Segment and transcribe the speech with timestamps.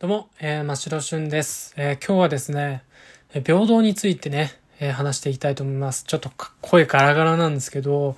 [0.00, 2.84] どうも、えー、ましろしゅんです、えー、今日はですね、
[3.32, 6.04] 平等についてね、えー、話していきたいと思います。
[6.04, 8.14] ちょっと声ガラガラなんですけど、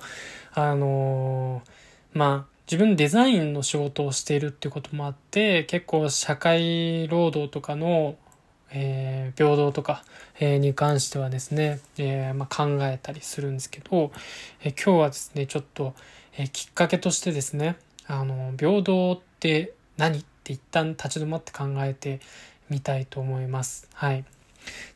[0.53, 8.15] あのー、まあ、自分デザインの仕事をしているっていうこともあって、結構社会労働とかの、
[8.69, 10.03] えー、平等とか、
[10.39, 14.11] えー、に関してはですね、えーまあ、考えたりするんですけど、
[14.63, 15.95] えー、今日はですね、ちょっと、
[16.37, 22.19] えー、きっかけとしてですね、あの、平等って何一旦立ち止まって考えて
[22.69, 23.87] みたいと思います。
[23.93, 24.23] はい。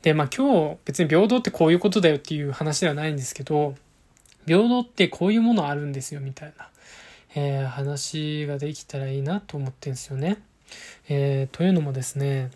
[0.01, 3.75] で、まあ今日別に平等ってこういうことだよっていう話ではないんですけど、
[4.45, 6.69] 平等ってこういうものあるんですよみたいな、
[7.35, 10.37] えー、話ができたらいいなと思ってるんですよね。
[11.09, 12.51] えー、というのもですね、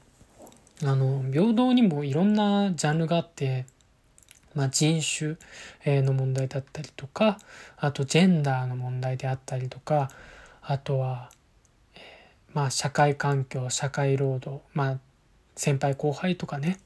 [0.84, 3.66] あの、平等にもいろんなジャンルがあって、
[4.56, 5.36] まあ、人種
[6.02, 7.40] の問題だったりとか、
[7.78, 10.10] あとジェンダーの問題であったりとか、
[10.62, 11.30] あとは、
[12.54, 15.00] まあ、社会環境社会労働、まあ、
[15.56, 16.80] 先輩後輩とかね、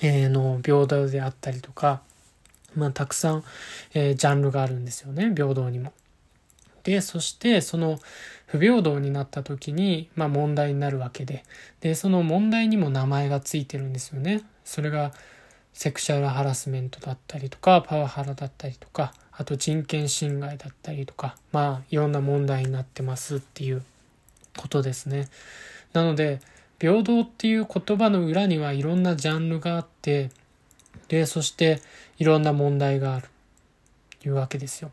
[0.00, 2.02] えー、の平等であったりとか、
[2.74, 3.44] まあ、たくさん、
[3.94, 5.92] えー、ジャンルがあるんですよね平等にも。
[6.84, 7.98] でそしてその
[8.46, 11.44] 不平等になった時に、まあ、問題になるわけで
[11.80, 14.44] でその問題にも名前がついてるんですよね。
[14.64, 15.12] それが
[15.72, 23.82] セクシャルハラスメントだったりとかパワハラだったりとかあと人権侵害だったりとかまあいろんな問題になってますっていう
[24.56, 25.28] ことですね。
[25.92, 26.40] なので
[26.78, 30.30] 平等っていう言葉の裏にはいろんなジャンルがあって
[31.08, 31.80] でそして
[32.18, 33.28] いろんな問題がある
[34.20, 34.90] というわけですよ。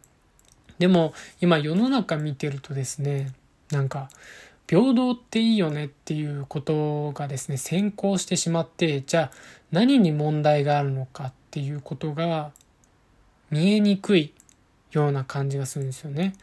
[0.79, 3.31] でも今世の中見てるとですね
[3.71, 4.09] なんか
[4.67, 9.31] 平等っていいよねっていうことがですね先行してしまってじゃあ
[9.71, 12.51] 何に問題があるのかっていうことが
[13.51, 14.33] 見えにくい
[14.91, 16.33] ような感じがするんですよね。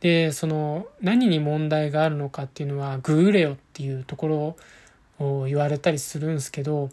[0.00, 4.56] でその何に問題があるのかっていうのはググれよっていうところ
[5.18, 6.90] を言われたりするんですけど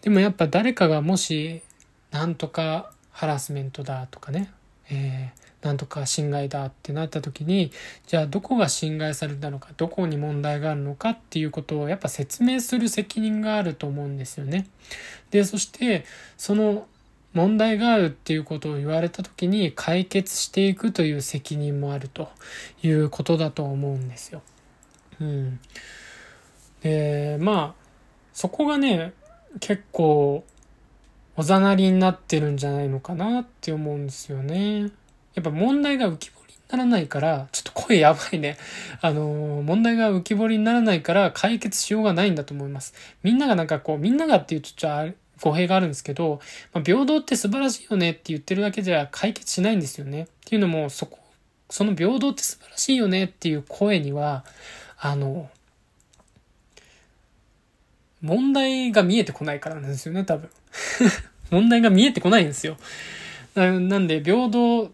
[0.00, 1.62] でもやっぱ誰かがもし
[2.10, 4.50] なんとかハラスメントだとかね、
[4.90, 7.72] えー、なんとか侵害だってなった時に
[8.06, 14.66] じゃあどこが侵害されたのかどこに問題があるのかっていうことをやっぱ説明する責任があると思うんですよね。
[15.30, 16.04] でそして
[16.38, 16.86] その
[17.36, 22.30] 問題があるっていうことを言われた時に解決していくという責任もあると
[22.82, 24.40] いうことだと思うんですよ。
[25.20, 25.60] うん。
[26.80, 27.86] で、まあ、
[28.32, 29.12] そこがね、
[29.60, 30.44] 結構
[31.36, 34.90] おざなりになってるんじゃないのかなって思うんですよね。
[35.34, 38.56] やっぱ問題が浮き彫りにならないから、ちょっと声やばいね。
[39.02, 42.94] あの、問題が浮き彫りにならないから解決しようがないんだと思います。
[43.22, 46.40] みんながなんかこう、みんながっていうとちょっと語弊があるんですけど、
[46.72, 50.22] まあ、平等って素晴らしいよねって言ってるだけじゃ解決しないんですよね。
[50.22, 51.18] っていうのも、そこ、
[51.68, 54.44] その平等って素晴らしいよねっていう声には、
[54.98, 55.50] あの、
[58.22, 60.48] 問題が見えてこないからなんですよね、多分。
[61.50, 62.76] 問題が見えてこないんですよ。
[63.54, 64.90] なんで、平等っ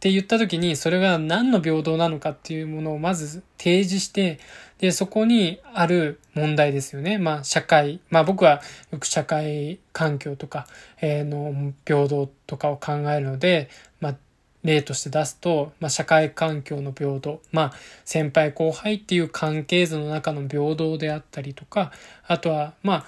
[0.00, 4.40] て言った時に、それが何の平等なのかっていうものをまず提示して、
[4.78, 7.18] で、そこにある問題ですよね。
[7.18, 10.66] まあ、社会、まあ僕はよく社会環境とか、
[11.00, 13.68] えー、の平等とかを考えるので、
[14.00, 14.16] まあ、
[14.64, 17.72] 例として出すと、まあ、社会環境の平等、まあ、
[18.04, 21.92] 先輩後輩っていう関係図の中の平等であったりとか、
[22.26, 23.06] あとは、まあ、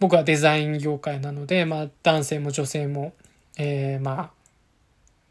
[0.00, 3.12] 僕はデザイン業界なので、まあ、男性も女性も、
[3.56, 4.30] えー、まあ、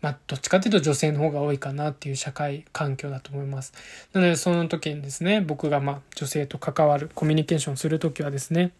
[0.01, 3.73] まあ、どっちかというと女性の方が多いかなっていう社会環境だと思います。
[4.13, 8.71] なので、その時にですね、僕がまあ、女性と関わる、コミュニケーションする時はですね、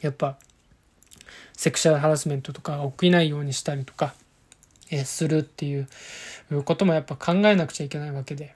[0.00, 0.38] やっぱ、
[1.52, 4.14] セクシャルハラスメントとか起きないようにしたりとか、
[4.90, 5.88] えするっていう
[6.64, 8.54] こともやっぱ考えなくちゃいけないわけで。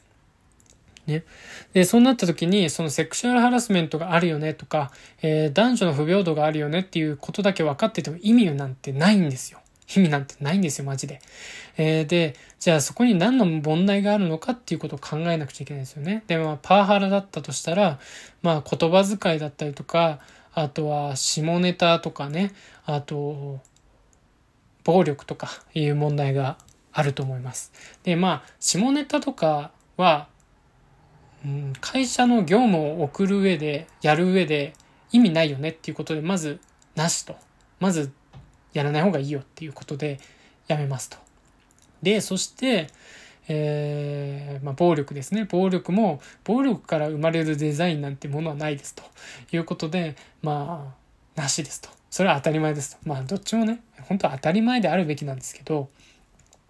[1.07, 1.25] ね。
[1.73, 9.61] で、そうなった時に、そのセクシャルハラスメントがあるよねとか、えー、男女の不平等があるよねっていうことだけ分かってても意味なんてないんですよ。
[9.97, 11.21] 意味なんてないんですよ、マジで。
[11.77, 16.25] えー、で、じゃあそこに何の問題があるのかっていうことを考えなくちゃいけないですよね。
[16.27, 17.99] で、まあ、パワハラだったとしたら、
[18.43, 20.21] まあ、言葉遣いだったりとか、
[20.53, 22.53] あとは下ネタとかね、
[22.85, 23.61] あと、
[24.85, 26.59] 暴力とかいう問題が
[26.93, 27.73] あると思います。
[28.03, 30.29] で、まあ、下ネタとかは、
[31.45, 34.75] うん、会社の業務を送る上で、やる上で
[35.13, 36.61] 意味ないよねっていうことで、まず、
[36.95, 37.37] なしと。
[37.79, 38.13] まず
[38.73, 40.21] やらない方がいいよっていうことで
[40.69, 41.17] やめますと。
[42.03, 42.89] で、そして、
[43.49, 45.45] えー、まあ、暴力ですね。
[45.45, 49.03] 暴力も、暴力から生まれるデザインなんてものはないですと
[49.53, 50.95] いうことで、ま
[51.37, 51.89] あ、なしですと。
[52.11, 52.99] それは当たり前ですと。
[53.09, 55.89] まあ、どっちもね、本当は当たり前であるべきなんですけど、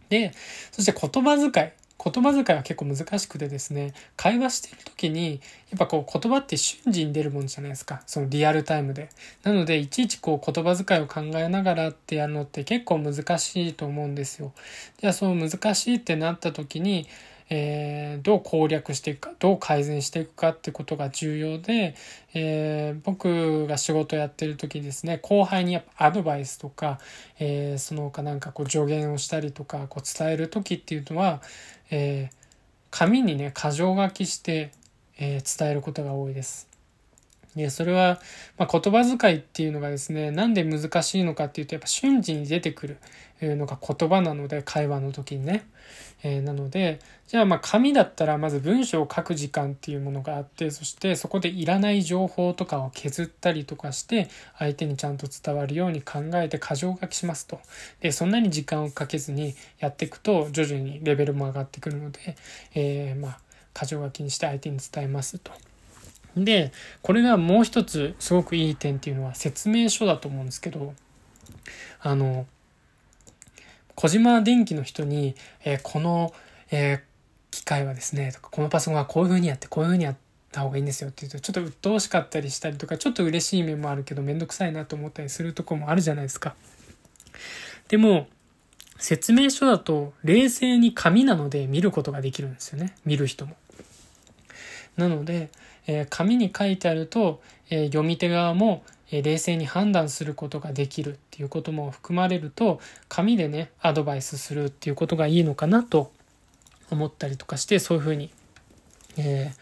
[0.08, 0.32] で、
[0.72, 1.72] そして言葉遣い。
[2.02, 8.02] 言葉遣いは結構難しくてですね、会話してる時に、やっぱこう言葉って瞬時に出るもんじゃないですか。
[8.06, 9.10] そのリアルタイムで。
[9.42, 14.52] なので、いちいちこう言葉遣いを考えながらってやるのって結構難しいと思うんですよ。
[14.98, 17.06] じゃあその難しいってなった時に、
[17.52, 21.96] えー、どう攻略していくかどう改善していくかってことが重要で、
[22.32, 27.00] えー、僕が仕事やってる時ですね後輩にやっぱアドバイスとか、
[27.40, 31.42] えー、その他なんかこう助言をしたりとかこう伝える時っていうのは、
[31.90, 32.30] え
[32.90, 34.72] 紙にね箇条書きして、
[35.18, 36.70] え伝えることが多いです。
[37.56, 38.20] でそれは、
[38.58, 42.98] まあ、言葉遣いっていうのがですねなんで難しいのかっていうとやっぱ瞬時に出てくる
[43.48, 45.66] のが言葉なので会話の時にね、
[46.22, 54.28] えー、なのでじゃあまあ紙だったらまず文章を書く時間っていうものがあってそしてそこでいらない情報とかを削ったりとかして
[54.58, 57.60] 相手にちゃんと伝わるように考えて箇条書きしますと
[58.00, 62.36] でそんなに時間をかけずにやっていくと徐々にレベルも上がってくるので、
[62.74, 63.38] えー、まあ
[63.74, 65.52] 箇条書きにして相手に伝えますと。
[66.36, 66.72] で、
[67.02, 70.94] これがもう一つすごくいい点っていうのは説明書だと思うんですけど、
[72.00, 72.46] あの、
[74.00, 76.32] 小島電機の人に、えー、この、
[76.70, 77.00] えー、
[77.50, 80.16] 機械はですね、とかこのパソコンはこういう風にやって、こういう風にやっ
[80.50, 86.54] た方がいいんですよって言うと、ちょっと鬱陶しかったりしたりとか、ちょっと嬉しい面もあるけど、めんどくさいなと思ったりするとこもあるじゃないですか。
[87.88, 88.26] でも、
[88.96, 92.94] 説明書だと冷静に紙なので見ることができるんですよね。
[93.04, 93.54] 見る人も。
[94.96, 95.50] なので、
[95.86, 97.40] え、紙に書いてあると、
[97.70, 98.82] え、読み手側も、
[99.12, 106.12] え冷静に判断することができるっていうことも含まれると紙でねアドバイスするっていうことがいいのかなと
[106.90, 108.30] 思ったりとかしてそういうふうに、
[109.16, 109.58] えー、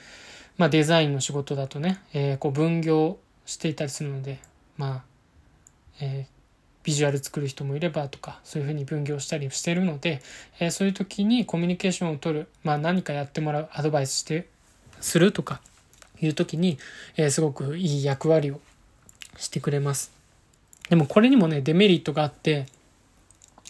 [0.56, 4.38] まあ、デザインの仕事だとね、えー、こう分業していたりするので
[4.76, 5.02] まあ、
[6.00, 6.32] えー、
[6.84, 10.22] ビジュアル作る人もいればとかそういうふうに分業したりしてるので、
[10.60, 14.48] えそういう時にコミュニケーションを取る、まあ、何かやってもらうアドバイスして
[15.00, 15.60] するとか
[16.20, 16.78] いう時に、
[17.16, 18.60] えー、すごくいい役割を
[19.36, 20.12] してくれます。
[20.88, 22.66] でもこれにもね、デメリットがあって、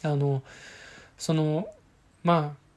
[0.03, 0.43] あの、
[1.17, 1.69] その、
[2.23, 2.69] まあ、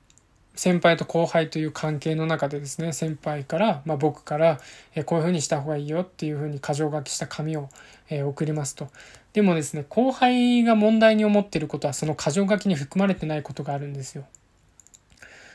[0.55, 4.59] 先輩と後輩という関係の中でですね、先輩から、まあ、僕から、
[4.95, 7.69] えこういうふうにした方がいいよっていうふうに箇条書きした紙を、
[8.09, 8.89] え送りますと。
[9.33, 14.25] でもですね、後輩が問題に思ってることはその箇条書きに含まれてないことがあるんですよ。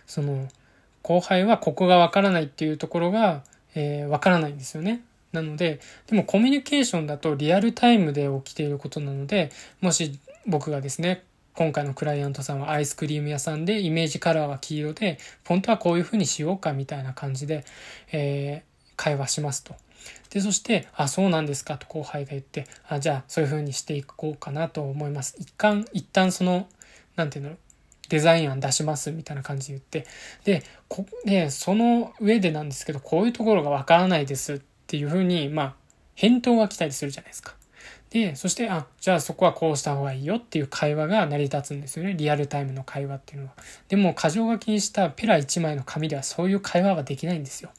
[0.06, 0.48] その、
[1.02, 3.42] 後輩はここがわからないっていうところが、
[3.76, 5.02] えー、わからないんですよね。
[5.32, 11.24] なので、でもコミュニケーションだとリアルタイムで起きていることなので、もし僕がですね、
[11.54, 17.64] 今回のクライアントさんはアイスクリーム屋さんでイメージカラーは黄色で、フォントはこういう風にしようかみたいな感じで、
[18.12, 19.74] えー、会話しますと。
[20.30, 25.34] で、そして、あ、そうなんですかと後輩が言って、あ、じゃあそういう風にしていこうかなと思います。
[25.38, 26.68] 一旦、一旦その、
[27.16, 27.56] なんていうの、
[28.08, 30.06] デザイン案出しますみたいな感じで言って、
[30.44, 35.74] で、こで、その上でなんですけど、こういうところがわからないですっていうふうに、まあ、
[36.14, 37.54] 返答が来たりするじゃないですか。
[38.10, 42.14] で、そして、あ、じゃあそこはこうした方がいいよっていう会話が成り立つんですよね。
[42.14, 43.54] リアルタイムの会話っていうのは。
[43.88, 47.70] でも、箇条書きにしたペラ1枚の紙ではそういう会話はできないんですよ。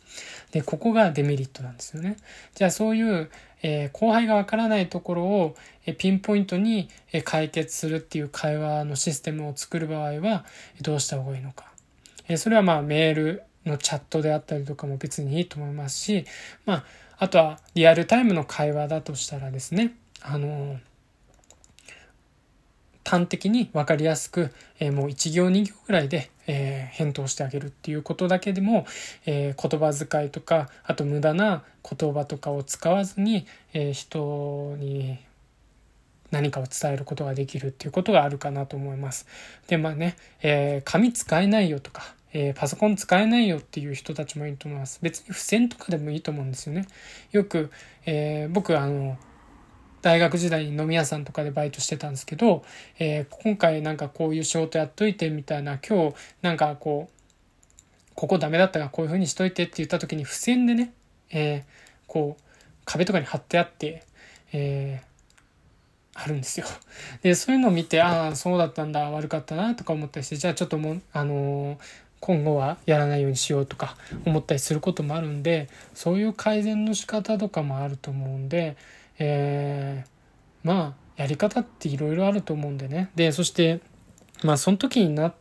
[0.52, 2.18] で、ここがデメリットなんですよね。
[2.56, 3.32] じゃあそういう、
[3.63, 5.56] えー、後輩がわからないところを、
[5.86, 10.45] えピンポイントに、え解決するっていう会話のシステムを作る場合は、
[10.81, 11.71] どうした方がいいのか。
[12.27, 16.25] えそれはまあメールのチャットであったりとかも別にいいと思いますし、
[16.65, 16.83] まあ、
[17.19, 20.80] あとはリアルタイムの会話だとしたらですね、あの
[23.07, 28.85] 端的に分かりやすく、えー、もう1行2行ぐらいで、えー、返答してあげるっていうことだけでも、
[29.26, 35.18] え、言葉遣いとかあと無駄な言葉とかを使わずに、え人に
[36.31, 39.26] 何かを伝えることができるっていうことがあるかなと思います。
[39.68, 44.99] でまあね、え紙使えないよとかえー、パソコン使えないよっていう人たちもいると思います。
[45.02, 46.85] 別に付箋とかでもいいと思うんですよね。
[47.31, 47.71] よく、
[48.06, 49.18] えー、僕あの
[50.01, 52.63] 大学時代に飲み屋さんとかでバイトしてたんですけど、
[52.99, 57.18] えー、今回なんかこういう仕事やっといてみたいな、今日なんかこう、
[58.16, 60.94] ここダメだったからこういう風にしといてって言った時に付箋でね、
[61.31, 61.63] えー、
[62.07, 62.44] こう、
[62.85, 64.04] 壁とかに貼ってあって、
[64.54, 66.66] えー、あるんですよ。
[67.21, 71.77] で、そういうのを見て、ああ、そうだったんだ、悪かったな、とか思ったりして、じゃあちょっともう、あのー、
[72.19, 78.75] 今後はやらないようにしようとか思ったりすることもあるんで、そういう改善の仕方とかもあると思うんで、
[79.19, 83.09] えー、まあ、やり方っていろいろあると思うんでね。
[83.16, 83.81] で、そして、
[84.44, 85.33] まあ、その時にな、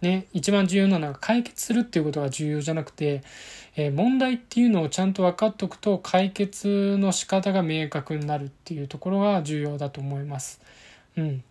[0.00, 3.22] ね、一番重要なのは解決するっていうことが重要じゃなくて、
[3.76, 10.60] えー、問題っていうのをちゃんと分かっておくと解決の仕方が明確になるっていうところが重要だと思います。
[11.16, 11.44] うん。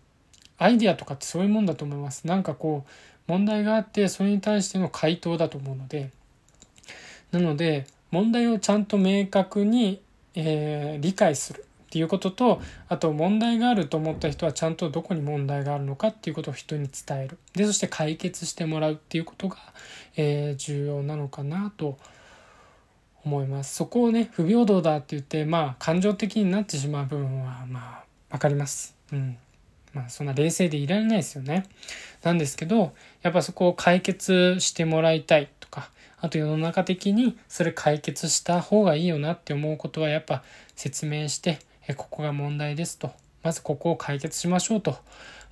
[0.58, 2.26] アイデアとかってそういうもんだと思います。
[2.26, 2.90] なんかこう、
[3.26, 6.10] 問題があってそれに対しての回答だと思うので
[7.32, 10.00] なので問題をちゃんと明確に、
[10.36, 17.38] えー、理解するっていうこととあと問題があると思った人はちゃんとどこに問題があるのかっていうことを人に伝える。
[17.54, 19.56] でそして解決してもらうっていうことが、
[20.16, 21.96] えー、重要なのかなと
[23.24, 23.74] 思います。
[23.76, 28.94] そこをね不平等だって言ってまあ感情的になってしまう部分はまあ分かります。
[29.12, 29.38] うん。
[29.94, 31.66] まあそんな冷静でいられないですよね。
[32.22, 35.88] なんですけどやっぱそこを解決してもらいたいとか
[36.18, 40.42] あと世の中的にそれ解決した方がいいよなって思うことはやっぱ
[40.74, 41.58] 説明して
[41.88, 44.96] えここが問題ですと、まずここを解決しましょうと、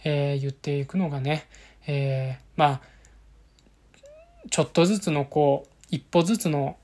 [0.03, 1.47] えー、言っていくのがね、
[1.87, 2.81] えー、まあ、
[4.51, 6.77] ちょっとずつのこう、一歩ずつの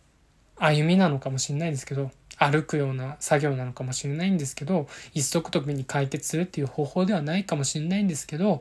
[0.57, 8.61] 歩みなのかもしれないですけど、歩くような作業なのかもしれないんですけど、一足飛びに解決するっていう方法ではないかもしれないんですけど、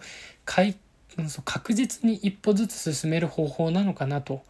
[1.43, 4.41] 確実に一歩ずつ進める方法なのかなと、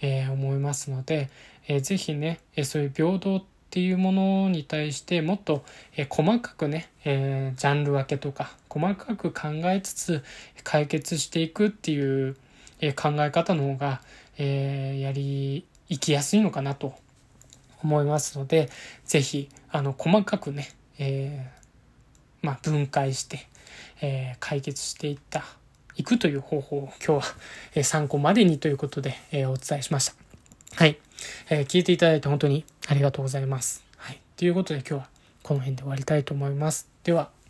[0.00, 1.30] え、思いますので、
[1.68, 5.64] えー、ぜひね、え、そういう平等っていうものに対してもっと、
[5.96, 10.24] え細かくね、え、ジャンル分けとか細かく考えつつ
[10.64, 12.36] 解決していくっていう、
[12.80, 14.02] え考え方の方が、
[14.38, 16.94] え、やりいきやすいのかなと
[17.82, 18.70] 思いますので
[19.04, 23.46] 是非あの細かくね、えー、まあ、分解して、
[24.00, 25.44] え解決していった
[25.96, 27.34] いくという方法を今日は、
[27.74, 30.14] え参考までにということで、えお伝えしました。
[30.76, 30.98] はい。
[31.50, 33.84] えー、聞いていただいて本当にありがとうございます。
[33.96, 34.20] はい。
[34.36, 35.08] ということで今日は
[35.42, 36.88] この辺で終わりたいと思います。
[37.04, 37.41] では。